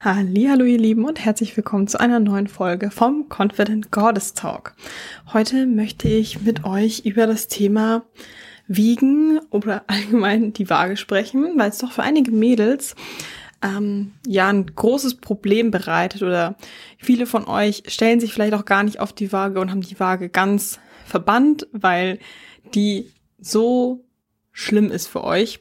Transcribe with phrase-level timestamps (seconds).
[0.00, 4.76] Hallo ihr Lieben und herzlich willkommen zu einer neuen Folge vom Confident Goddess Talk.
[5.32, 8.04] Heute möchte ich mit euch über das Thema
[8.68, 12.94] Wiegen oder allgemein die Waage sprechen, weil es doch für einige Mädels
[13.60, 16.54] ähm, ja ein großes Problem bereitet oder
[16.98, 19.98] viele von euch stellen sich vielleicht auch gar nicht auf die Waage und haben die
[19.98, 22.20] Waage ganz verbannt, weil
[22.72, 23.10] die
[23.40, 24.04] so
[24.52, 25.60] schlimm ist für euch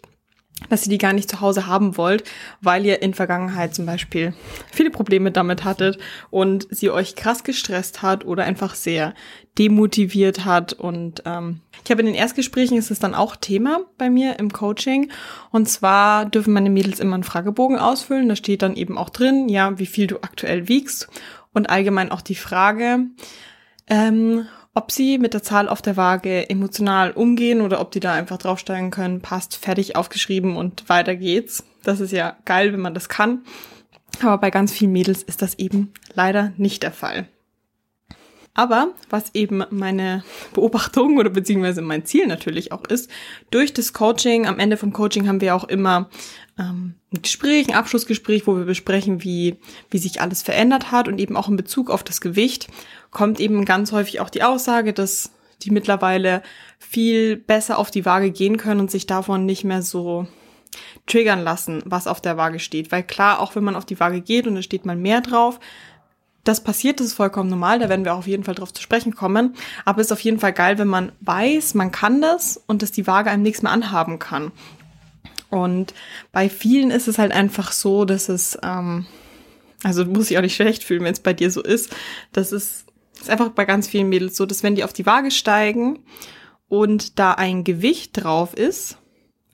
[0.70, 2.24] dass ihr die gar nicht zu Hause haben wollt,
[2.62, 4.34] weil ihr in Vergangenheit zum Beispiel
[4.72, 5.98] viele Probleme damit hattet
[6.30, 9.14] und sie euch krass gestresst hat oder einfach sehr
[9.58, 10.74] demotiviert hat.
[10.74, 14.52] Und ähm, ich habe in den Erstgesprächen ist es dann auch Thema bei mir im
[14.52, 15.12] Coaching.
[15.52, 18.30] Und zwar dürfen meine Mädels immer einen Fragebogen ausfüllen.
[18.30, 21.08] Da steht dann eben auch drin, ja, wie viel du aktuell wiegst
[21.54, 23.08] und allgemein auch die Frage,
[23.88, 24.46] ähm,
[24.78, 28.38] ob sie mit der Zahl auf der Waage emotional umgehen oder ob die da einfach
[28.38, 31.64] draufsteigen können, passt, fertig aufgeschrieben und weiter geht's.
[31.84, 33.42] Das ist ja geil, wenn man das kann.
[34.22, 37.28] Aber bei ganz vielen Mädels ist das eben leider nicht der Fall.
[38.58, 43.08] Aber was eben meine Beobachtung oder beziehungsweise mein Ziel natürlich auch ist,
[43.52, 46.10] durch das Coaching, am Ende vom Coaching haben wir auch immer
[46.58, 49.58] ähm, ein Gespräch, ein Abschlussgespräch, wo wir besprechen, wie,
[49.92, 52.68] wie sich alles verändert hat und eben auch in Bezug auf das Gewicht
[53.12, 55.30] kommt eben ganz häufig auch die Aussage, dass
[55.62, 56.42] die mittlerweile
[56.80, 60.28] viel besser auf die Waage gehen können und sich davon nicht mehr so
[61.06, 62.92] triggern lassen, was auf der Waage steht.
[62.92, 65.60] Weil klar, auch wenn man auf die Waage geht und es steht mal mehr drauf,
[66.48, 68.82] das passiert, das ist vollkommen normal, da werden wir auch auf jeden Fall drauf zu
[68.82, 69.56] sprechen kommen.
[69.86, 72.92] Aber es ist auf jeden Fall geil, wenn man weiß, man kann das und dass
[72.92, 74.52] die Waage einem nichts mehr anhaben kann.
[75.50, 75.94] Und
[76.32, 79.06] bei vielen ist es halt einfach so, dass es, ähm,
[79.84, 81.96] also muss ich auch nicht schlecht fühlen, wenn es bei dir so ist,
[82.34, 82.86] dass es
[83.20, 86.00] ist einfach bei ganz vielen Mädels so, dass wenn die auf die Waage steigen
[86.70, 88.98] und da ein Gewicht drauf ist,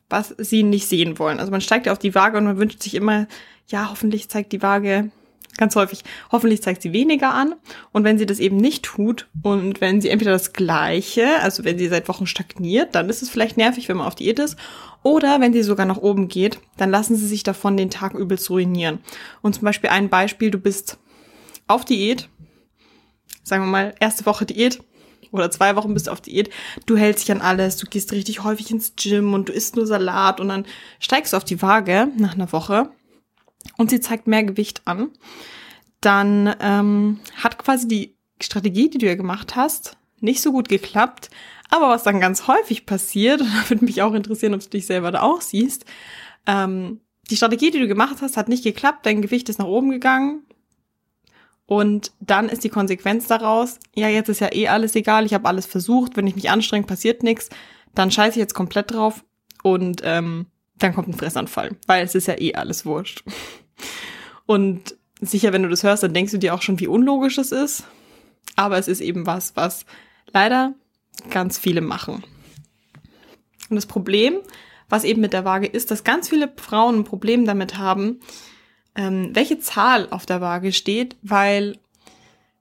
[0.09, 1.39] was sie nicht sehen wollen.
[1.39, 3.27] Also man steigt ja auf die Waage und man wünscht sich immer,
[3.67, 5.11] ja, hoffentlich zeigt die Waage
[5.57, 7.55] ganz häufig, hoffentlich zeigt sie weniger an.
[7.91, 11.77] Und wenn sie das eben nicht tut und wenn sie entweder das Gleiche, also wenn
[11.77, 14.57] sie seit Wochen stagniert, dann ist es vielleicht nervig, wenn man auf Diät ist.
[15.03, 18.49] Oder wenn sie sogar nach oben geht, dann lassen sie sich davon den Tag übelst
[18.49, 18.99] ruinieren.
[19.41, 20.97] Und zum Beispiel ein Beispiel, du bist
[21.67, 22.29] auf Diät,
[23.43, 24.81] sagen wir mal, erste Woche Diät
[25.31, 26.49] oder zwei Wochen bist du auf Diät,
[26.85, 29.87] du hältst dich an alles, du gehst richtig häufig ins Gym und du isst nur
[29.87, 30.65] Salat und dann
[30.99, 32.89] steigst du auf die Waage nach einer Woche
[33.77, 35.11] und sie zeigt mehr Gewicht an,
[36.01, 41.29] dann ähm, hat quasi die Strategie, die du ja gemacht hast, nicht so gut geklappt.
[41.69, 44.85] Aber was dann ganz häufig passiert, und da würde mich auch interessieren, ob du dich
[44.85, 45.85] selber da auch siehst,
[46.45, 46.99] ähm,
[47.31, 50.43] die Strategie, die du gemacht hast, hat nicht geklappt, dein Gewicht ist nach oben gegangen,
[51.65, 55.47] und dann ist die Konsequenz daraus, ja, jetzt ist ja eh alles egal, ich habe
[55.47, 57.49] alles versucht, wenn ich mich anstrenge, passiert nichts,
[57.95, 59.23] dann scheiße ich jetzt komplett drauf
[59.63, 60.47] und ähm,
[60.77, 63.23] dann kommt ein Fressanfall, weil es ist ja eh alles wurscht.
[64.45, 67.51] Und sicher, wenn du das hörst, dann denkst du dir auch schon, wie unlogisch es
[67.51, 67.85] ist.
[68.55, 69.85] Aber es ist eben was, was
[70.31, 70.73] leider
[71.29, 72.23] ganz viele machen.
[73.69, 74.39] Und das Problem,
[74.89, 78.19] was eben mit der Waage ist, dass ganz viele Frauen ein Problem damit haben,
[78.95, 81.79] ähm, welche Zahl auf der Waage steht, weil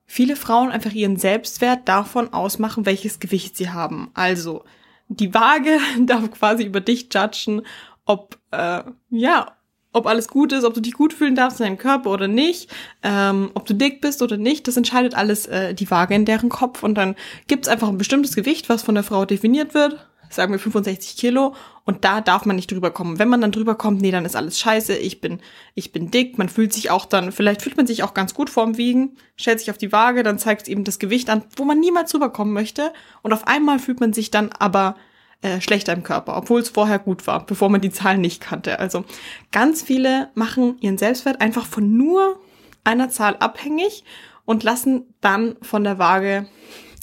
[0.07, 4.11] viele Frauen einfach ihren Selbstwert davon ausmachen, welches Gewicht sie haben.
[4.15, 4.65] Also
[5.09, 7.63] die Waage darf quasi über dich judgen,
[8.05, 9.57] ob äh, ja,
[9.95, 12.71] ob alles gut ist, ob du dich gut fühlen darfst in deinem Körper oder nicht,
[13.03, 16.49] ähm, ob du dick bist oder nicht, das entscheidet alles äh, die Waage in deren
[16.49, 16.83] Kopf.
[16.83, 17.15] Und dann
[17.47, 21.55] gibt's einfach ein bestimmtes Gewicht, was von der Frau definiert wird sagen wir 65 Kilo.
[21.85, 23.19] Und da darf man nicht drüber kommen.
[23.19, 25.41] Wenn man dann drüber kommt, nee, dann ist alles scheiße, ich bin,
[25.75, 28.51] ich bin dick, man fühlt sich auch dann, vielleicht fühlt man sich auch ganz gut
[28.51, 31.65] vorm Wiegen, stellt sich auf die Waage, dann zeigt es eben das Gewicht an, wo
[31.65, 32.93] man niemals drüber kommen möchte.
[33.23, 34.97] Und auf einmal fühlt man sich dann aber
[35.43, 38.79] äh, schlechter im Körper, obwohl es vorher gut war, bevor man die Zahlen nicht kannte.
[38.79, 39.05] Also
[39.51, 42.41] ganz viele machen ihren Selbstwert einfach von nur
[42.85, 44.05] einer Zahl abhängig
[44.45, 46.47] und lassen dann von der Waage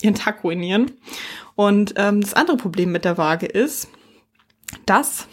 [0.02, 0.92] ihren Tag ruinieren.
[1.54, 3.88] Und ähm, das andere Problem mit der Waage ist,
[4.86, 5.26] dass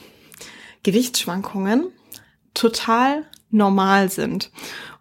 [0.84, 1.92] Gewichtsschwankungen
[2.54, 4.52] total normal sind.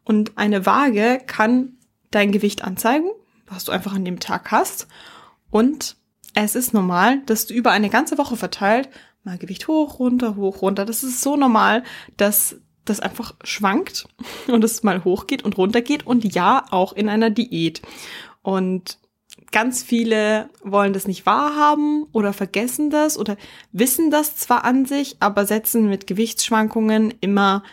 [0.04, 1.78] Und eine Waage kann
[2.10, 3.08] dein Gewicht anzeigen,
[3.46, 4.86] was du einfach an dem Tag hast.
[5.50, 5.95] Und
[6.36, 8.88] es ist normal, dass du über eine ganze Woche verteilt
[9.26, 10.86] mal Gewicht hoch, runter, hoch, runter.
[10.86, 11.82] Das ist so normal,
[12.16, 14.06] dass das einfach schwankt
[14.46, 17.82] und es mal hochgeht und runter geht und ja, auch in einer Diät.
[18.42, 18.98] Und
[19.50, 23.36] ganz viele wollen das nicht wahrhaben oder vergessen das oder
[23.72, 27.64] wissen das zwar an sich, aber setzen mit Gewichtsschwankungen immer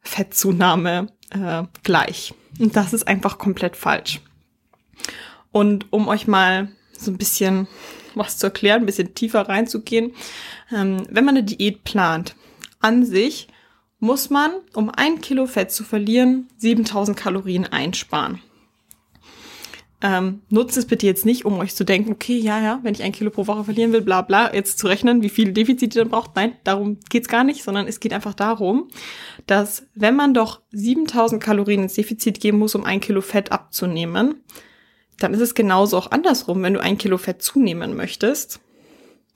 [0.00, 2.34] Fettzunahme äh, gleich.
[2.58, 4.20] Und das ist einfach komplett falsch.
[5.52, 6.68] Und um euch mal
[7.00, 7.68] so ein bisschen
[8.14, 10.12] was zu erklären, ein bisschen tiefer reinzugehen,
[10.72, 12.34] ähm, wenn man eine Diät plant,
[12.80, 13.48] an sich
[14.00, 18.40] muss man, um ein Kilo Fett zu verlieren, 7000 Kalorien einsparen.
[20.02, 23.02] Ähm, nutzt es bitte jetzt nicht, um euch zu denken, okay, ja, ja, wenn ich
[23.02, 26.02] ein Kilo pro Woche verlieren will, bla bla, jetzt zu rechnen, wie viel Defizit ihr
[26.02, 26.34] dann braucht.
[26.36, 28.88] Nein, darum geht's gar nicht, sondern es geht einfach darum,
[29.46, 34.36] dass wenn man doch 7000 Kalorien ins Defizit geben muss, um ein Kilo Fett abzunehmen,
[35.20, 38.60] dann ist es genauso auch andersrum, wenn du ein Kilo Fett zunehmen möchtest.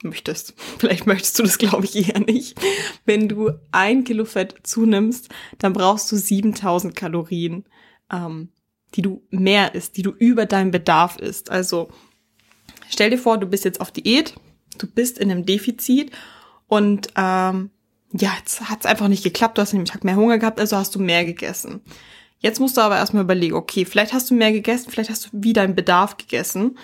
[0.03, 0.53] Möchtest.
[0.77, 2.59] Vielleicht möchtest du das, glaube ich, eher nicht.
[3.05, 7.65] Wenn du ein Kilo Fett zunimmst, dann brauchst du 7000 Kalorien.
[8.11, 8.49] Ähm,
[8.95, 11.49] die du mehr isst, die du über deinem Bedarf isst.
[11.49, 11.89] Also
[12.89, 14.35] stell dir vor, du bist jetzt auf Diät,
[14.77, 16.11] du bist in einem Defizit
[16.67, 17.71] und ähm,
[18.13, 20.77] ja, jetzt hat es einfach nicht geklappt, du hast nämlich Tag mehr Hunger gehabt, also
[20.77, 21.81] hast du mehr gegessen.
[22.39, 25.29] Jetzt musst du aber erstmal überlegen, okay, vielleicht hast du mehr gegessen, vielleicht hast du
[25.33, 26.77] wie deinen Bedarf gegessen.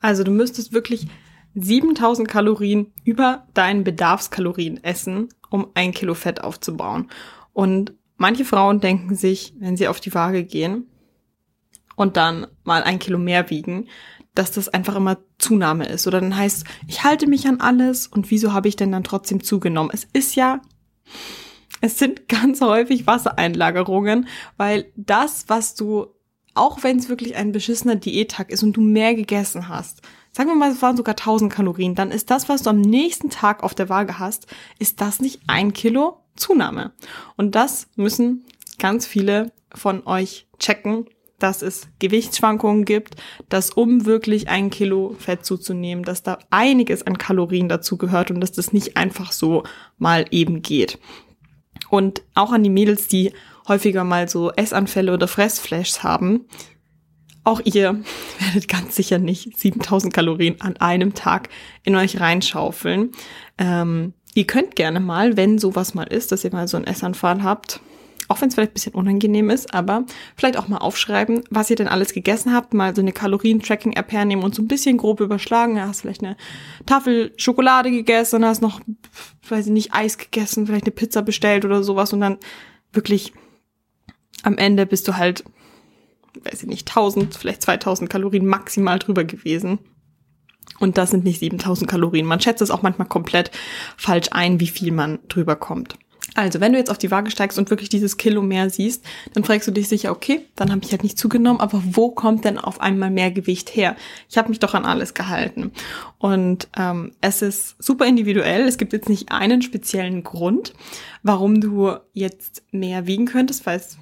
[0.00, 1.06] Also du müsstest wirklich
[1.54, 7.10] 7000 Kalorien über deinen Bedarfskalorien essen, um ein Kilo Fett aufzubauen.
[7.52, 10.88] Und manche Frauen denken sich, wenn sie auf die Waage gehen,
[11.96, 13.88] und dann mal ein Kilo mehr wiegen,
[14.34, 16.06] dass das einfach immer Zunahme ist.
[16.06, 19.42] Oder dann heißt, ich halte mich an alles und wieso habe ich denn dann trotzdem
[19.42, 19.90] zugenommen?
[19.92, 20.60] Es ist ja,
[21.84, 24.26] es sind ganz häufig Wassereinlagerungen,
[24.56, 26.06] weil das, was du,
[26.54, 30.00] auch wenn es wirklich ein beschissener Diättag ist und du mehr gegessen hast,
[30.32, 33.28] sagen wir mal, es waren sogar 1000 Kalorien, dann ist das, was du am nächsten
[33.28, 34.46] Tag auf der Waage hast,
[34.78, 36.92] ist das nicht ein Kilo Zunahme.
[37.36, 38.46] Und das müssen
[38.78, 41.04] ganz viele von euch checken,
[41.38, 43.16] dass es Gewichtsschwankungen gibt,
[43.50, 48.40] dass um wirklich ein Kilo Fett zuzunehmen, dass da einiges an Kalorien dazu gehört und
[48.40, 49.64] dass das nicht einfach so
[49.98, 50.98] mal eben geht.
[51.94, 53.32] Und auch an die Mädels, die
[53.68, 56.46] häufiger mal so Essanfälle oder Fressflashs haben,
[57.44, 58.02] auch ihr
[58.40, 61.50] werdet ganz sicher nicht 7000 Kalorien an einem Tag
[61.84, 63.12] in euch reinschaufeln.
[63.58, 67.44] Ähm, ihr könnt gerne mal, wenn sowas mal ist, dass ihr mal so einen Essanfall
[67.44, 67.80] habt,
[68.28, 70.04] auch wenn es vielleicht ein bisschen unangenehm ist, aber
[70.36, 74.44] vielleicht auch mal aufschreiben, was ihr denn alles gegessen habt, mal so eine Kalorien-Tracking-App hernehmen
[74.44, 75.76] und so ein bisschen grob überschlagen.
[75.76, 76.36] Ja, hast vielleicht eine
[76.86, 78.80] Tafel Schokolade gegessen, hast noch,
[79.48, 82.38] weiß ich nicht, Eis gegessen, vielleicht eine Pizza bestellt oder sowas und dann
[82.92, 83.32] wirklich
[84.42, 85.44] am Ende bist du halt,
[86.42, 89.78] weiß ich nicht, 1000, vielleicht 2000 Kalorien maximal drüber gewesen.
[90.80, 92.26] Und das sind nicht 7000 Kalorien.
[92.26, 93.50] Man schätzt es auch manchmal komplett
[93.96, 95.96] falsch ein, wie viel man drüber kommt.
[96.34, 99.04] Also, wenn du jetzt auf die Waage steigst und wirklich dieses Kilo mehr siehst,
[99.34, 102.44] dann fragst du dich sicher, okay, dann habe ich halt nicht zugenommen, aber wo kommt
[102.44, 103.94] denn auf einmal mehr Gewicht her?
[104.28, 105.70] Ich habe mich doch an alles gehalten.
[106.18, 108.62] Und ähm, es ist super individuell.
[108.62, 110.72] Es gibt jetzt nicht einen speziellen Grund,
[111.22, 113.98] warum du jetzt mehr wiegen könntest, weil es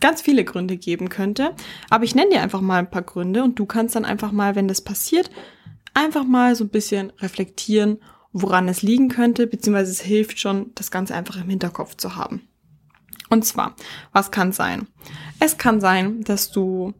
[0.00, 1.52] ganz viele Gründe geben könnte.
[1.90, 4.54] Aber ich nenne dir einfach mal ein paar Gründe und du kannst dann einfach mal,
[4.54, 5.30] wenn das passiert,
[5.94, 7.98] einfach mal so ein bisschen reflektieren
[8.38, 12.46] woran es liegen könnte, beziehungsweise es hilft schon, das Ganze einfach im Hinterkopf zu haben.
[13.30, 13.74] Und zwar,
[14.12, 14.86] was kann sein?
[15.40, 16.92] Es kann sein, dass du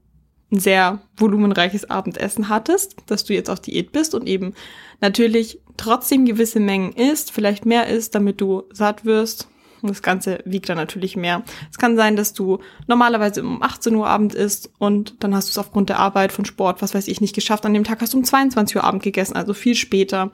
[0.50, 4.54] ein sehr volumenreiches Abendessen hattest, dass du jetzt auf Diät bist und eben
[5.00, 9.48] natürlich trotzdem gewisse Mengen isst, vielleicht mehr isst, damit du satt wirst
[9.86, 11.42] das Ganze wiegt dann natürlich mehr.
[11.70, 15.50] Es kann sein, dass du normalerweise um 18 Uhr Abend isst und dann hast du
[15.50, 17.66] es aufgrund der Arbeit von Sport, was weiß ich, nicht geschafft.
[17.66, 20.30] An dem Tag hast du um 22 Uhr Abend gegessen, also viel später.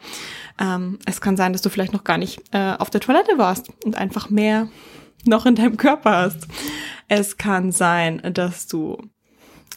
[0.60, 3.68] Ähm, es kann sein, dass du vielleicht noch gar nicht äh, auf der Toilette warst
[3.84, 4.68] und einfach mehr
[5.24, 6.48] noch in deinem Körper hast.
[7.08, 8.98] Es kann sein, dass du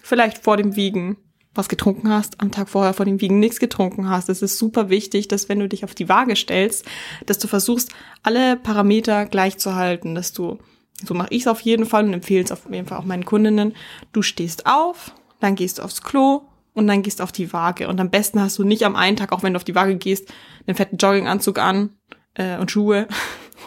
[0.01, 1.17] vielleicht vor dem Wiegen
[1.55, 4.29] was getrunken hast, am Tag vorher vor dem Wiegen nichts getrunken hast.
[4.29, 6.85] Es ist super wichtig, dass wenn du dich auf die Waage stellst,
[7.25, 7.91] dass du versuchst,
[8.23, 10.59] alle Parameter gleich zu halten, dass du,
[11.05, 13.25] so mache ich es auf jeden Fall und empfehle es auf jeden Fall auch meinen
[13.25, 13.73] Kundinnen,
[14.13, 16.41] du stehst auf, dann gehst du aufs Klo
[16.73, 17.87] und dann gehst du auf die Waage.
[17.87, 19.95] Und am besten hast du nicht am einen Tag, auch wenn du auf die Waage
[19.95, 20.31] gehst,
[20.67, 21.91] einen fetten Jogginganzug an
[22.33, 23.07] äh, und Schuhe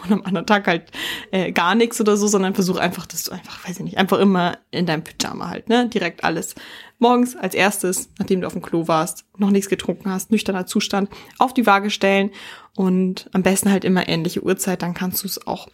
[0.03, 0.91] und am anderen Tag halt
[1.31, 4.19] äh, gar nichts oder so, sondern versuch einfach, dass du einfach, weiß ich nicht, einfach
[4.19, 6.55] immer in deinem Pyjama halt, ne, direkt alles
[6.99, 11.09] morgens als erstes, nachdem du auf dem Klo warst, noch nichts getrunken hast, nüchterner Zustand,
[11.37, 12.31] auf die Waage stellen
[12.75, 15.67] und am besten halt immer ähnliche Uhrzeit, dann kannst du es auch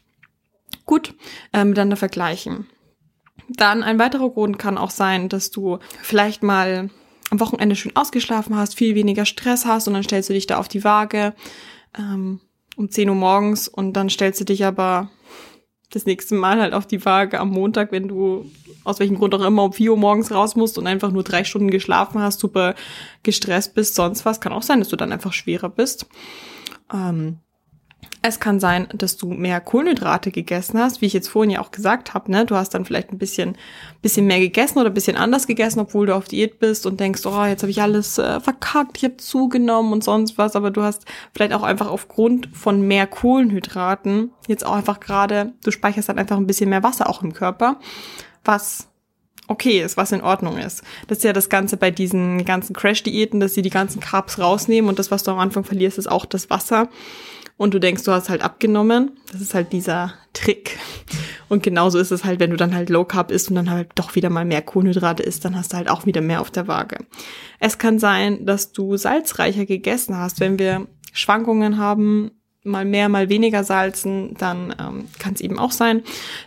[0.85, 1.13] gut
[1.53, 2.67] äh, miteinander vergleichen.
[3.49, 6.89] Dann ein weiterer Grund kann auch sein, dass du vielleicht mal
[7.31, 10.57] am Wochenende schön ausgeschlafen hast, viel weniger Stress hast und dann stellst du dich da
[10.57, 11.33] auf die Waage
[11.97, 12.39] ähm,
[12.75, 15.09] um 10 Uhr morgens und dann stellst du dich aber
[15.91, 18.51] das nächste Mal halt auf die Waage am Montag, wenn du
[18.83, 21.43] aus welchem Grund auch immer um 4 Uhr morgens raus musst und einfach nur drei
[21.43, 22.75] Stunden geschlafen hast, super
[23.23, 24.41] gestresst bist, sonst was.
[24.41, 26.07] Kann auch sein, dass du dann einfach schwerer bist.
[26.93, 27.39] Ähm,
[28.27, 31.69] Es kann sein, dass du mehr Kohlenhydrate gegessen hast, wie ich jetzt vorhin ja auch
[31.69, 32.31] gesagt habe.
[32.31, 32.43] Ne?
[32.47, 33.55] Du hast dann vielleicht ein bisschen,
[34.01, 37.23] bisschen mehr gegessen oder ein bisschen anders gegessen, obwohl du auf Diät bist und denkst,
[37.27, 40.55] oh, jetzt habe ich alles äh, verkackt, ich habe zugenommen und sonst was.
[40.55, 41.05] Aber du hast
[41.35, 46.37] vielleicht auch einfach aufgrund von mehr Kohlenhydraten jetzt auch einfach gerade, du speicherst dann einfach
[46.37, 47.79] ein bisschen mehr Wasser auch im Körper,
[48.43, 48.87] was
[49.47, 50.81] okay ist, was in Ordnung ist.
[51.05, 54.89] Das ist ja das Ganze bei diesen ganzen Crash-Diäten, dass sie die ganzen Carbs rausnehmen
[54.89, 56.89] und das, was du am Anfang verlierst, ist auch das Wasser
[57.57, 59.11] und du denkst, du hast halt abgenommen.
[59.31, 60.77] Das ist halt dieser Trick.
[61.47, 63.89] Und genauso ist es halt, wenn du dann halt Low Carb isst und dann halt
[63.95, 66.67] doch wieder mal mehr Kohlenhydrate isst, dann hast du halt auch wieder mehr auf der
[66.67, 66.97] Waage.
[67.59, 70.39] Es kann sein, dass du salzreicher gegessen hast.
[70.39, 72.31] Wenn wir Schwankungen haben,
[72.65, 76.03] mal mehr, mal weniger salzen, dann ähm, kann es eben auch sein,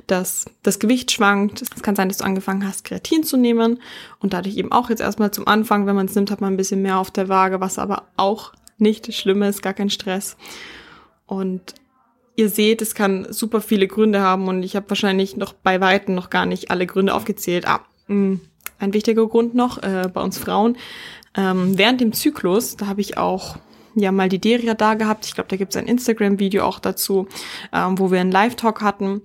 [0.08, 1.62] dass das Gewicht schwankt.
[1.62, 3.80] Es kann sein, dass du angefangen hast, Kreatin zu nehmen
[4.18, 6.56] und dadurch eben auch jetzt erstmal zum Anfang, wenn man es nimmt, hat man ein
[6.56, 10.36] bisschen mehr auf der Waage, was aber auch nicht schlimm ist, gar kein Stress.
[11.28, 11.74] Und
[12.34, 16.16] ihr seht, es kann super viele Gründe haben und ich habe wahrscheinlich noch bei Weitem
[16.16, 17.68] noch gar nicht alle Gründe aufgezählt.
[17.68, 18.40] Ah, mh, mm,
[18.80, 20.76] ein wichtiger Grund noch äh, bei uns Frauen.
[21.36, 23.56] Ähm, während dem Zyklus, da habe ich auch
[23.94, 25.26] ja mal die Deria da gehabt.
[25.26, 27.28] Ich glaube, da gibt es ein Instagram-Video auch dazu,
[27.72, 29.22] ähm, wo wir einen Live-Talk hatten.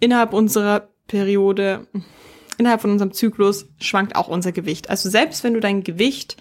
[0.00, 1.86] Innerhalb unserer Periode,
[2.56, 4.90] innerhalb von unserem Zyklus schwankt auch unser Gewicht.
[4.90, 6.36] Also selbst wenn du dein Gewicht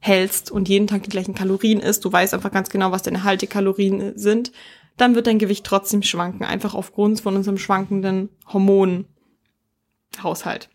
[0.00, 3.24] hältst und jeden Tag die gleichen Kalorien isst, du weißt einfach ganz genau, was deine
[3.24, 4.52] Haltekalorien sind,
[4.96, 10.68] dann wird dein Gewicht trotzdem schwanken, einfach aufgrund von unserem schwankenden Hormonhaushalt.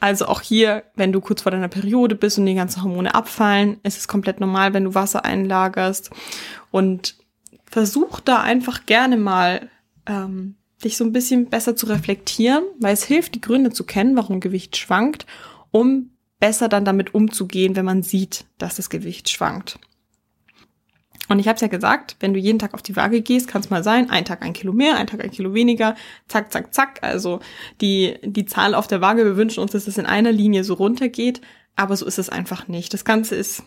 [0.00, 3.78] Also auch hier, wenn du kurz vor deiner Periode bist und die ganzen Hormone abfallen,
[3.82, 6.10] ist es komplett normal, wenn du Wasser einlagerst.
[6.70, 7.16] Und
[7.64, 9.68] versuch da einfach gerne mal
[10.06, 10.54] ähm,
[10.84, 14.38] dich so ein bisschen besser zu reflektieren, weil es hilft, die Gründe zu kennen, warum
[14.38, 15.26] Gewicht schwankt,
[15.72, 19.78] um besser dann damit umzugehen, wenn man sieht, dass das Gewicht schwankt.
[21.28, 23.60] Und ich habe es ja gesagt, wenn du jeden Tag auf die Waage gehst, kann
[23.60, 25.94] es mal sein, ein Tag ein Kilo mehr, ein Tag ein Kilo weniger,
[26.26, 27.00] zack, zack, zack.
[27.02, 27.40] Also
[27.80, 30.74] die, die Zahl auf der Waage, wir wünschen uns, dass es in einer Linie so
[30.74, 31.42] runtergeht,
[31.76, 32.94] aber so ist es einfach nicht.
[32.94, 33.62] Das Ganze ist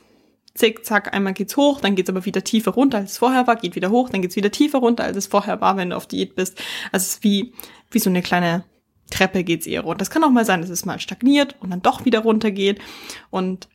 [0.56, 3.56] zick, zack, einmal geht's hoch, dann geht's aber wieder tiefer runter, als es vorher war,
[3.56, 6.08] geht wieder hoch, dann geht's wieder tiefer runter, als es vorher war, wenn du auf
[6.08, 6.62] Diät bist.
[6.92, 7.54] Also es ist wie,
[7.92, 8.66] wie so eine kleine
[9.12, 10.00] Treppe geht's eher runter.
[10.00, 12.80] Das kann auch mal sein, dass es mal stagniert und dann doch wieder runtergeht.
[13.30, 13.68] Und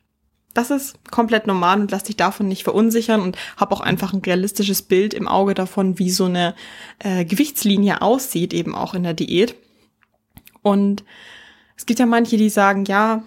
[0.53, 4.21] das ist komplett normal und lass dich davon nicht verunsichern und hab auch einfach ein
[4.21, 6.55] realistisches Bild im Auge davon, wie so eine
[6.99, 9.55] äh, Gewichtslinie aussieht, eben auch in der Diät.
[10.63, 11.03] Und
[11.77, 13.23] es gibt ja manche, die sagen, ja,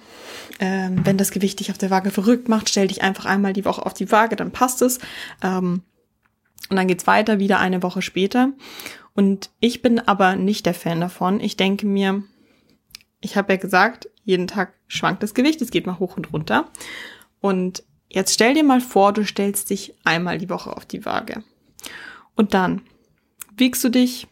[0.59, 3.65] ähm, wenn das Gewicht dich auf der Waage verrückt macht, stell dich einfach einmal die
[3.65, 4.99] Woche auf die Waage, dann passt es.
[5.41, 5.83] Ähm,
[6.69, 8.51] und dann geht's weiter, wieder eine Woche später.
[9.21, 11.41] Und ich bin aber nicht der Fan davon.
[11.41, 12.23] Ich denke mir,
[13.21, 16.71] ich habe ja gesagt, jeden Tag schwankt das Gewicht, es geht mal hoch und runter.
[17.43, 21.45] Und jetzt stell dir mal vor, du stellst dich einmal die Woche auf die Waage.
[22.35, 22.81] Und dann
[23.59, 24.27] wiegst du dich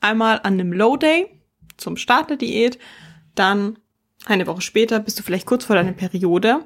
[0.00, 1.28] einmal an einem Low Day
[1.76, 2.80] zum Start der Diät,
[3.36, 3.78] dann
[4.24, 6.64] eine Woche später bist du vielleicht kurz vor deiner Periode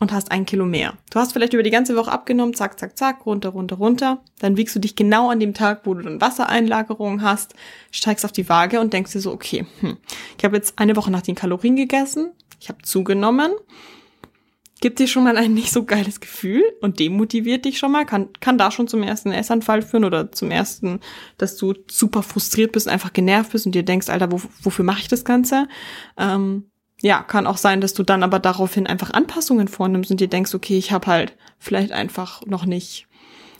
[0.00, 0.94] und hast ein Kilo mehr.
[1.10, 4.22] Du hast vielleicht über die ganze Woche abgenommen, zack, zack, zack, runter, runter, runter.
[4.38, 7.54] Dann wiegst du dich genau an dem Tag, wo du dann Wassereinlagerung hast,
[7.90, 9.96] steigst auf die Waage und denkst dir so, okay, hm,
[10.36, 13.52] ich habe jetzt eine Woche nach den Kalorien gegessen, ich habe zugenommen,
[14.80, 18.28] gibt dir schon mal ein nicht so geiles Gefühl und demotiviert dich schon mal, kann,
[18.40, 21.00] kann da schon zum ersten Essanfall führen oder zum ersten,
[21.36, 25.00] dass du super frustriert bist, einfach genervt bist und dir denkst, Alter, wo, wofür mache
[25.00, 25.66] ich das Ganze?
[26.16, 30.28] Ähm, ja, kann auch sein, dass du dann aber daraufhin einfach Anpassungen vornimmst und dir
[30.28, 33.06] denkst, okay, ich habe halt vielleicht einfach noch nicht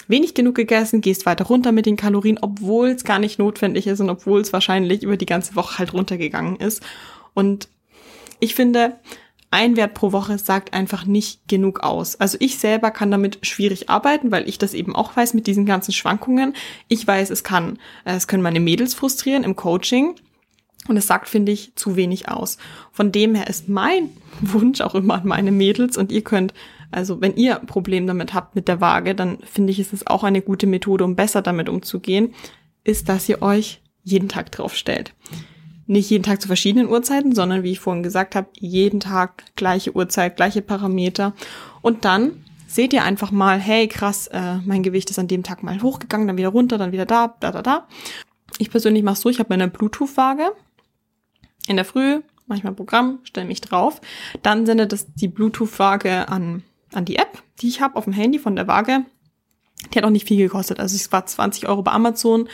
[0.08, 4.00] wenig genug gegessen, gehst weiter runter mit den Kalorien, obwohl es gar nicht notwendig ist
[4.00, 6.82] und obwohl es wahrscheinlich über die ganze Woche halt runtergegangen ist.
[7.34, 7.68] Und
[8.40, 8.98] ich finde,
[9.50, 12.16] ein Wert pro Woche sagt einfach nicht genug aus.
[12.16, 15.64] Also ich selber kann damit schwierig arbeiten, weil ich das eben auch weiß mit diesen
[15.64, 16.54] ganzen Schwankungen.
[16.88, 20.16] Ich weiß, es kann, es können meine Mädels frustrieren im Coaching.
[20.88, 22.58] Und es sagt, finde ich, zu wenig aus.
[22.92, 26.54] Von dem her ist mein Wunsch auch immer an meine Mädels und ihr könnt,
[26.90, 30.06] also wenn ihr ein Problem damit habt mit der Waage, dann finde ich, ist es
[30.06, 32.34] auch eine gute Methode, um besser damit umzugehen,
[32.84, 35.14] ist, dass ihr euch jeden Tag draufstellt.
[35.86, 39.94] Nicht jeden Tag zu verschiedenen Uhrzeiten, sondern wie ich vorhin gesagt habe, jeden Tag gleiche
[39.94, 41.34] Uhrzeit, gleiche Parameter.
[41.80, 45.62] Und dann seht ihr einfach mal, hey, krass, äh, mein Gewicht ist an dem Tag
[45.62, 47.88] mal hochgegangen, dann wieder runter, dann wieder da, da, da, da.
[48.58, 50.52] Ich persönlich mache so, ich habe meine Bluetooth-Waage,
[51.68, 54.00] in der Früh, manchmal Programm, stelle mich drauf.
[54.42, 58.38] Dann sendet es die Bluetooth-Waage an, an die App, die ich habe auf dem Handy
[58.38, 59.04] von der Waage.
[59.92, 60.80] Die hat auch nicht viel gekostet.
[60.80, 62.48] Also es war 20 Euro bei Amazon.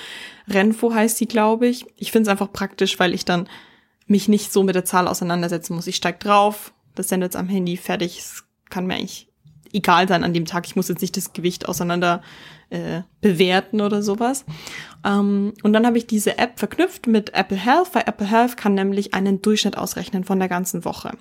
[0.46, 1.86] Renfo heißt die, glaube ich.
[1.96, 3.48] Ich finde es einfach praktisch, weil ich dann
[4.06, 5.86] mich nicht so mit der Zahl auseinandersetzen muss.
[5.86, 8.18] Ich steig drauf, das sendet es am Handy, fertig.
[8.18, 9.28] Es kann mir eigentlich
[9.74, 10.66] egal sein an dem Tag.
[10.66, 12.22] Ich muss jetzt nicht das Gewicht auseinander
[12.70, 14.44] äh, bewerten oder sowas.
[15.04, 18.74] Ähm, und dann habe ich diese App verknüpft mit Apple Health, weil Apple Health kann
[18.74, 21.12] nämlich einen Durchschnitt ausrechnen von der ganzen Woche.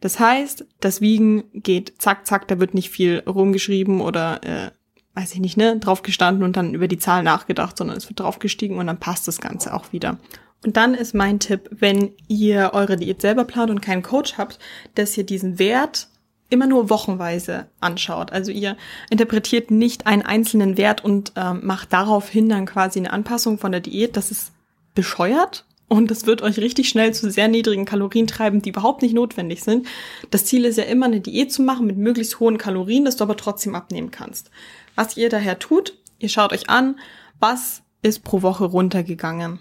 [0.00, 4.70] Das heißt, das Wiegen geht zack, zack, da wird nicht viel rumgeschrieben oder äh,
[5.14, 8.20] weiß ich nicht, ne, drauf gestanden und dann über die Zahl nachgedacht, sondern es wird
[8.20, 10.18] draufgestiegen und dann passt das Ganze auch wieder.
[10.64, 14.58] Und dann ist mein Tipp, wenn ihr eure Diät selber plant und keinen Coach habt,
[14.94, 16.08] dass ihr diesen Wert
[16.50, 18.32] immer nur wochenweise anschaut.
[18.32, 18.76] Also ihr
[19.10, 23.80] interpretiert nicht einen einzelnen Wert und ähm, macht daraufhin dann quasi eine Anpassung von der
[23.80, 24.16] Diät.
[24.16, 24.52] Das ist
[24.94, 29.14] bescheuert und das wird euch richtig schnell zu sehr niedrigen Kalorien treiben, die überhaupt nicht
[29.14, 29.86] notwendig sind.
[30.30, 33.24] Das Ziel ist ja immer eine Diät zu machen mit möglichst hohen Kalorien, dass du
[33.24, 34.50] aber trotzdem abnehmen kannst.
[34.94, 36.98] Was ihr daher tut, ihr schaut euch an,
[37.40, 39.60] was ist pro Woche runtergegangen.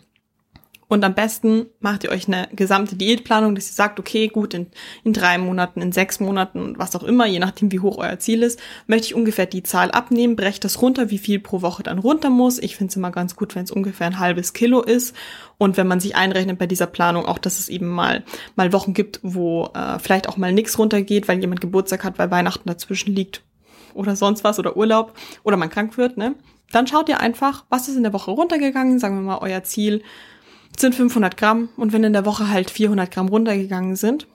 [0.93, 4.67] Und am besten macht ihr euch eine gesamte Diätplanung, dass ihr sagt, okay, gut, in,
[5.03, 8.43] in drei Monaten, in sechs Monaten, was auch immer, je nachdem, wie hoch euer Ziel
[8.43, 11.97] ist, möchte ich ungefähr die Zahl abnehmen, brecht das runter, wie viel pro Woche dann
[11.97, 12.59] runter muss.
[12.59, 15.15] Ich finde es immer ganz gut, wenn es ungefähr ein halbes Kilo ist.
[15.57, 18.23] Und wenn man sich einrechnet bei dieser Planung auch, dass es eben mal,
[18.55, 22.29] mal Wochen gibt, wo äh, vielleicht auch mal nichts runtergeht, weil jemand Geburtstag hat, weil
[22.29, 23.41] Weihnachten dazwischen liegt
[23.95, 26.35] oder sonst was oder Urlaub oder man krank wird, ne?
[26.71, 30.03] Dann schaut ihr einfach, was ist in der Woche runtergegangen, sagen wir mal euer Ziel
[30.79, 34.27] sind 500 Gramm und wenn in der Woche halt 400 Gramm runtergegangen sind,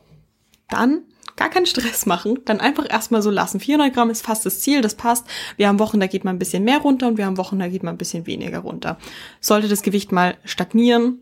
[0.68, 1.02] dann
[1.36, 3.60] gar keinen Stress machen, dann einfach erstmal so lassen.
[3.60, 5.26] 400 Gramm ist fast das Ziel, das passt.
[5.56, 7.68] Wir haben Wochen, da geht man ein bisschen mehr runter und wir haben Wochen, da
[7.68, 8.98] geht man ein bisschen weniger runter.
[9.40, 11.20] Sollte das Gewicht mal stagnieren,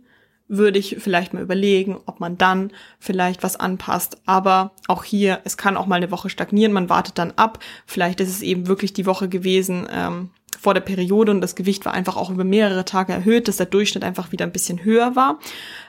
[0.48, 4.18] würde ich vielleicht mal überlegen, ob man dann vielleicht was anpasst.
[4.26, 7.58] Aber auch hier, es kann auch mal eine Woche stagnieren, man wartet dann ab.
[7.84, 10.30] Vielleicht ist es eben wirklich die Woche gewesen, ähm,
[10.66, 13.66] vor der Periode und das Gewicht war einfach auch über mehrere Tage erhöht, dass der
[13.66, 15.38] Durchschnitt einfach wieder ein bisschen höher war.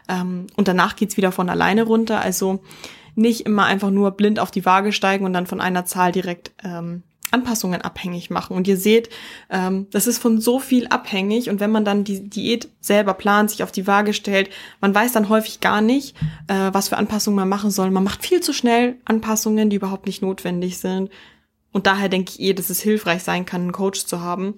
[0.08, 2.22] Ähm, und danach geht's wieder von alleine runter.
[2.22, 2.62] Also
[3.16, 6.52] nicht immer einfach nur blind auf die Waage steigen und dann von einer Zahl direkt
[6.64, 8.56] ähm, Anpassungen abhängig machen.
[8.56, 9.10] Und ihr seht,
[9.50, 11.50] ähm, das ist von so viel abhängig.
[11.50, 15.12] Und wenn man dann die Diät selber plant, sich auf die Waage stellt, man weiß
[15.12, 16.16] dann häufig gar nicht,
[16.50, 17.90] äh, was für Anpassungen man machen soll.
[17.90, 21.10] Man macht viel zu schnell Anpassungen, die überhaupt nicht notwendig sind.
[21.72, 24.56] Und daher denke ich eh, dass es hilfreich sein kann, einen Coach zu haben,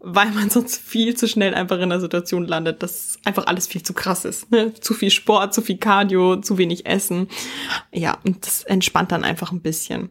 [0.00, 3.82] weil man sonst viel zu schnell einfach in einer Situation landet, dass einfach alles viel
[3.82, 4.50] zu krass ist.
[4.50, 4.74] Ne?
[4.74, 7.28] Zu viel Sport, zu viel Cardio, zu wenig Essen.
[7.92, 10.10] Ja, und das entspannt dann einfach ein bisschen.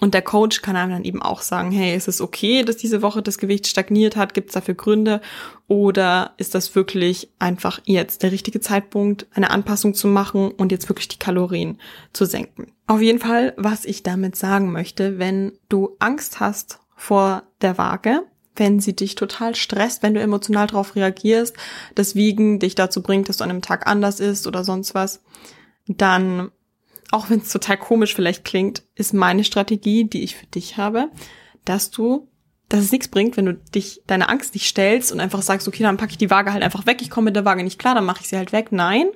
[0.00, 3.02] Und der Coach kann einem dann eben auch sagen, hey, ist es okay, dass diese
[3.02, 4.32] Woche das Gewicht stagniert hat?
[4.32, 5.20] Gibt es dafür Gründe?
[5.66, 10.88] Oder ist das wirklich einfach jetzt der richtige Zeitpunkt, eine Anpassung zu machen und jetzt
[10.88, 11.78] wirklich die Kalorien
[12.12, 12.72] zu senken?
[12.86, 18.22] Auf jeden Fall, was ich damit sagen möchte, wenn du Angst hast vor der Waage,
[18.54, 21.56] wenn sie dich total stresst, wenn du emotional darauf reagierst,
[21.94, 25.22] das Wiegen dich dazu bringt, dass du an einem Tag anders ist oder sonst was,
[25.86, 26.50] dann
[27.10, 31.08] auch wenn es total komisch vielleicht klingt, ist meine Strategie, die ich für dich habe,
[31.64, 32.28] dass du,
[32.68, 35.82] dass es nichts bringt, wenn du dich deine Angst nicht stellst und einfach sagst, okay,
[35.82, 37.94] dann packe ich die Waage halt einfach weg, ich komme mit der Waage nicht klar,
[37.94, 38.72] dann mache ich sie halt weg.
[38.72, 39.08] Nein,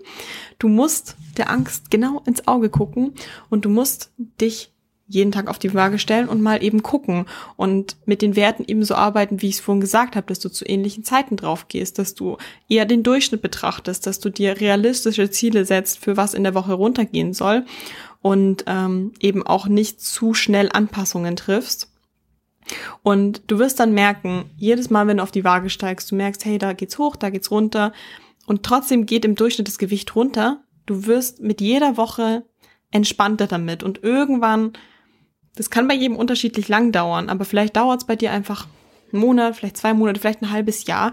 [0.58, 3.14] du musst der Angst genau ins Auge gucken
[3.50, 4.71] und du musst dich
[5.12, 8.82] jeden Tag auf die Waage stellen und mal eben gucken und mit den Werten eben
[8.82, 11.98] so arbeiten, wie ich es vorhin gesagt habe, dass du zu ähnlichen Zeiten drauf gehst,
[11.98, 16.44] dass du eher den Durchschnitt betrachtest, dass du dir realistische Ziele setzt, für was in
[16.44, 17.66] der Woche runtergehen soll
[18.22, 21.92] und ähm, eben auch nicht zu schnell Anpassungen triffst.
[23.02, 26.44] Und du wirst dann merken, jedes Mal, wenn du auf die Waage steigst, du merkst,
[26.44, 27.92] hey, da geht's hoch, da geht's runter
[28.46, 30.62] und trotzdem geht im Durchschnitt das Gewicht runter.
[30.86, 32.44] Du wirst mit jeder Woche
[32.90, 34.72] entspannter damit und irgendwann
[35.56, 38.66] das kann bei jedem unterschiedlich lang dauern, aber vielleicht dauert es bei dir einfach
[39.12, 41.12] einen Monat, vielleicht zwei Monate, vielleicht ein halbes Jahr,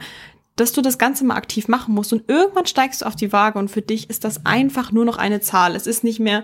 [0.55, 3.59] dass du das Ganze mal aktiv machen musst und irgendwann steigst du auf die Waage
[3.59, 5.75] und für dich ist das einfach nur noch eine Zahl.
[5.75, 6.43] Es ist nicht mehr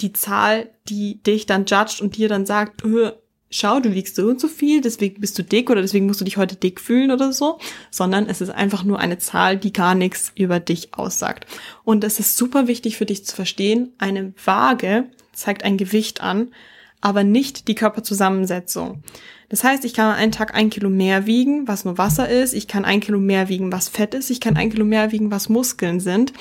[0.00, 2.82] die Zahl, die dich dann judgt und dir dann sagt,
[3.50, 6.24] schau, du wiegst so und so viel, deswegen bist du dick oder deswegen musst du
[6.24, 7.58] dich heute dick fühlen oder so,
[7.90, 11.46] sondern es ist einfach nur eine Zahl, die gar nichts über dich aussagt.
[11.84, 16.52] Und es ist super wichtig für dich zu verstehen, eine Waage zeigt ein Gewicht an,
[17.02, 19.02] aber nicht die Körperzusammensetzung.
[19.50, 22.54] Das heißt, ich kann einen Tag ein Kilo mehr wiegen, was nur Wasser ist.
[22.54, 24.30] Ich kann ein Kilo mehr wiegen, was Fett ist.
[24.30, 26.32] Ich kann ein Kilo mehr wiegen, was Muskeln sind.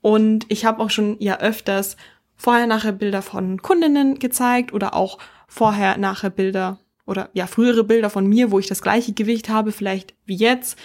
[0.00, 1.98] Und ich habe auch schon ja öfters
[2.36, 8.50] vorher-nachher Bilder von Kundinnen gezeigt oder auch vorher-nachher Bilder oder ja frühere Bilder von mir,
[8.50, 10.78] wo ich das gleiche Gewicht habe, vielleicht wie jetzt,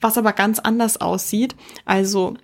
[0.00, 1.56] was aber ganz anders aussieht.
[1.84, 2.34] Also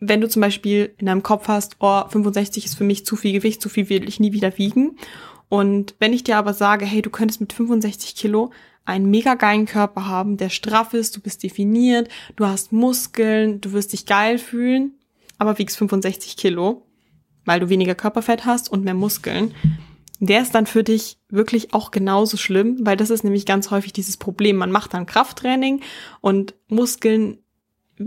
[0.00, 3.32] wenn du zum Beispiel in deinem Kopf hast, oh, 65 ist für mich zu viel
[3.32, 4.96] Gewicht, zu viel will ich nie wieder wiegen.
[5.48, 8.50] Und wenn ich dir aber sage, hey, du könntest mit 65 Kilo
[8.84, 13.72] einen mega geilen Körper haben, der straff ist, du bist definiert, du hast Muskeln, du
[13.72, 14.94] wirst dich geil fühlen,
[15.38, 16.86] aber wiegst 65 Kilo,
[17.44, 19.54] weil du weniger Körperfett hast und mehr Muskeln,
[20.20, 23.92] der ist dann für dich wirklich auch genauso schlimm, weil das ist nämlich ganz häufig
[23.92, 24.56] dieses Problem.
[24.56, 25.80] Man macht dann Krafttraining
[26.20, 27.38] und Muskeln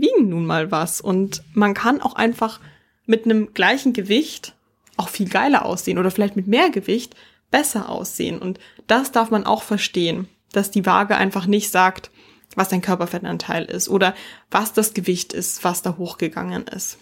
[0.00, 2.60] wiegen nun mal was und man kann auch einfach
[3.06, 4.54] mit einem gleichen Gewicht
[4.96, 7.14] auch viel geiler aussehen oder vielleicht mit mehr Gewicht
[7.50, 12.10] besser aussehen und das darf man auch verstehen, dass die Waage einfach nicht sagt,
[12.54, 14.14] was dein Körperfettanteil ist oder
[14.50, 16.98] was das Gewicht ist, was da hochgegangen ist.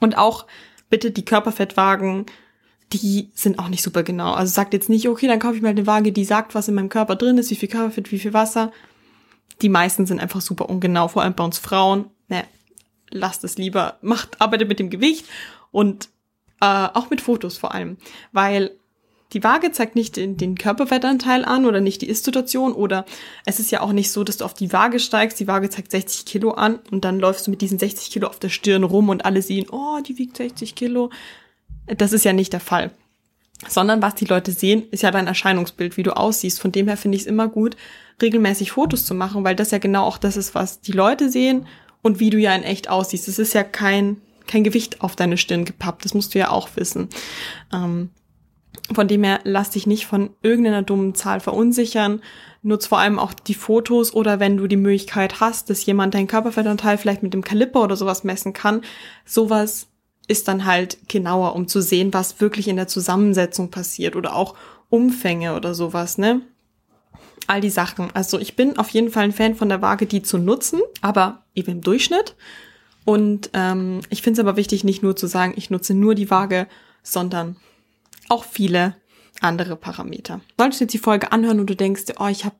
[0.00, 0.46] Und auch
[0.90, 2.26] bitte die Körperfettwagen
[2.92, 4.32] die sind auch nicht super genau.
[4.32, 6.74] Also sagt jetzt nicht, okay, dann kaufe ich mal eine Waage, die sagt, was in
[6.74, 8.72] meinem Körper drin ist, wie viel Körperfett, wie viel Wasser.
[9.62, 12.06] Die meisten sind einfach super ungenau, vor allem bei uns Frauen.
[12.28, 12.44] Ne,
[13.10, 15.26] lasst es lieber, macht, arbeitet mit dem Gewicht
[15.70, 16.08] und
[16.60, 17.96] äh, auch mit Fotos vor allem.
[18.32, 18.72] Weil
[19.32, 23.04] die Waage zeigt nicht den, den Körperfettanteil an oder nicht die Ist-Situation oder
[23.44, 25.90] es ist ja auch nicht so, dass du auf die Waage steigst, die Waage zeigt
[25.90, 29.10] 60 Kilo an und dann läufst du mit diesen 60 Kilo auf der Stirn rum
[29.10, 31.10] und alle sehen, oh, die wiegt 60 Kilo.
[31.86, 32.90] Das ist ja nicht der Fall.
[33.66, 36.60] Sondern was die Leute sehen, ist ja dein Erscheinungsbild, wie du aussiehst.
[36.60, 37.76] Von dem her finde ich es immer gut,
[38.22, 41.66] regelmäßig Fotos zu machen, weil das ja genau auch das ist, was die Leute sehen
[42.02, 43.26] und wie du ja in echt aussiehst.
[43.26, 46.04] Es ist ja kein, kein Gewicht auf deine Stirn gepappt.
[46.04, 47.08] Das musst du ja auch wissen.
[47.72, 48.10] Ähm,
[48.92, 52.22] von dem her lass dich nicht von irgendeiner dummen Zahl verunsichern.
[52.62, 56.26] Nutz vor allem auch die Fotos oder wenn du die Möglichkeit hast, dass jemand deinen
[56.26, 58.82] Körperfettanteil vielleicht mit dem Kaliper oder sowas messen kann.
[59.24, 59.88] Sowas
[60.28, 64.54] ist dann halt genauer, um zu sehen, was wirklich in der Zusammensetzung passiert oder auch
[64.90, 66.42] Umfänge oder sowas, ne?
[67.46, 68.10] All die Sachen.
[68.14, 71.44] Also ich bin auf jeden Fall ein Fan von der Waage, die zu nutzen, aber
[71.54, 72.36] eben im Durchschnitt.
[73.06, 76.30] Und ähm, ich finde es aber wichtig, nicht nur zu sagen, ich nutze nur die
[76.30, 76.66] Waage,
[77.02, 77.56] sondern
[78.28, 78.96] auch viele
[79.40, 80.42] andere Parameter.
[80.58, 82.56] Solltest du jetzt die Folge anhören und du denkst, oh, ich habe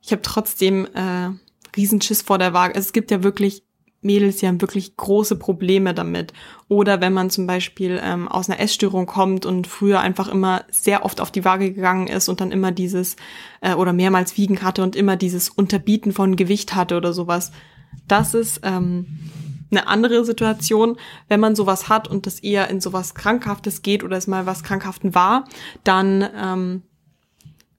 [0.00, 1.30] ich hab trotzdem äh,
[1.76, 2.76] Riesenschiss vor der Waage.
[2.76, 3.64] Also es gibt ja wirklich
[4.02, 6.32] Mädels, die haben wirklich große Probleme damit.
[6.68, 11.04] Oder wenn man zum Beispiel ähm, aus einer Essstörung kommt und früher einfach immer sehr
[11.04, 13.16] oft auf die Waage gegangen ist und dann immer dieses
[13.60, 17.52] äh, oder mehrmals wiegen hatte und immer dieses Unterbieten von Gewicht hatte oder sowas.
[18.08, 19.06] Das ist ähm,
[19.70, 20.96] eine andere Situation.
[21.28, 24.64] Wenn man sowas hat und das eher in sowas Krankhaftes geht oder es mal was
[24.64, 25.44] Krankhaften war,
[25.84, 26.82] dann ähm,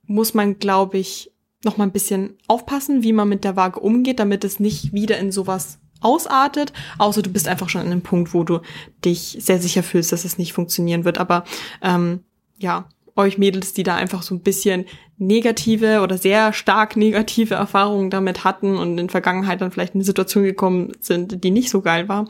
[0.06, 1.32] muss man, glaube ich,
[1.66, 5.18] noch mal ein bisschen aufpassen, wie man mit der Waage umgeht, damit es nicht wieder
[5.18, 8.60] in sowas ausartet, außer du bist einfach schon an einem Punkt, wo du
[9.04, 11.18] dich sehr sicher fühlst, dass es nicht funktionieren wird.
[11.18, 11.44] Aber
[11.82, 12.22] ähm,
[12.58, 12.86] ja,
[13.16, 14.86] euch Mädels, die da einfach so ein bisschen
[15.18, 20.06] negative oder sehr stark negative Erfahrungen damit hatten und in Vergangenheit dann vielleicht in eine
[20.06, 22.28] Situation gekommen sind, die nicht so geil war,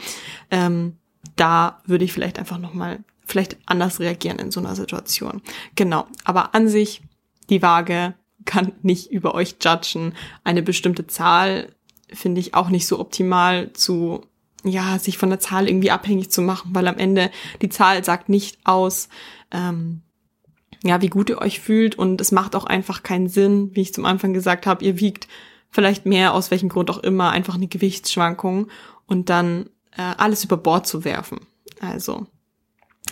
[0.51, 0.97] ähm,
[1.35, 5.41] da würde ich vielleicht einfach nochmal vielleicht anders reagieren in so einer Situation.
[5.75, 6.05] Genau.
[6.25, 7.01] Aber an sich,
[7.49, 10.13] die Waage kann nicht über euch judgen.
[10.43, 11.73] Eine bestimmte Zahl
[12.13, 14.21] finde ich auch nicht so optimal zu,
[14.63, 18.29] ja, sich von der Zahl irgendwie abhängig zu machen, weil am Ende die Zahl sagt
[18.29, 19.09] nicht aus,
[19.51, 20.01] ähm,
[20.83, 23.93] ja, wie gut ihr euch fühlt und es macht auch einfach keinen Sinn, wie ich
[23.93, 25.27] zum Anfang gesagt habe, ihr wiegt
[25.69, 28.67] vielleicht mehr, aus welchem Grund auch immer, einfach eine Gewichtsschwankung
[29.07, 31.39] und dann äh, alles über Bord zu werfen.
[31.79, 32.27] Also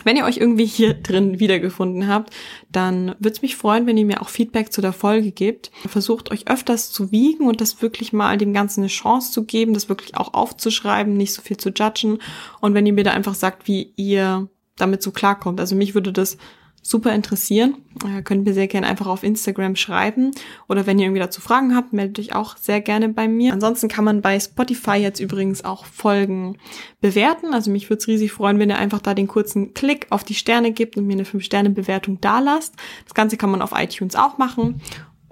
[0.04, 2.32] wenn ihr euch irgendwie hier drin wiedergefunden habt,
[2.70, 5.70] dann würde es mich freuen, wenn ihr mir auch Feedback zu der Folge gebt.
[5.86, 9.74] Versucht euch öfters zu wiegen und das wirklich mal dem Ganzen eine Chance zu geben,
[9.74, 12.18] das wirklich auch aufzuschreiben, nicht so viel zu judgen.
[12.60, 15.60] Und wenn ihr mir da einfach sagt, wie ihr damit so klarkommt.
[15.60, 16.38] Also mich würde das
[16.82, 17.76] super interessieren.
[18.04, 20.32] Äh, könnt mir sehr gerne einfach auf Instagram schreiben.
[20.68, 23.52] Oder wenn ihr irgendwie dazu Fragen habt, meldet euch auch sehr gerne bei mir.
[23.52, 26.58] Ansonsten kann man bei Spotify jetzt übrigens auch Folgen
[27.00, 27.54] bewerten.
[27.54, 30.34] Also mich würde es riesig freuen, wenn ihr einfach da den kurzen Klick auf die
[30.34, 32.74] Sterne gebt und mir eine 5-Sterne-Bewertung da lasst.
[33.04, 34.82] Das Ganze kann man auf iTunes auch machen.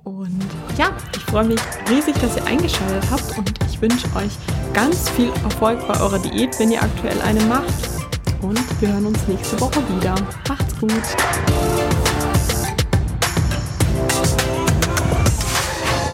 [0.04, 0.40] Und
[0.78, 1.60] ja, ich freue mich
[1.90, 4.32] riesig, dass ihr eingeschaltet habt und ich wünsche euch
[4.72, 7.99] ganz viel Erfolg bei eurer Diät, wenn ihr aktuell eine macht
[8.42, 10.14] und wir hören uns nächste Woche wieder.
[10.48, 12.10] Macht's gut!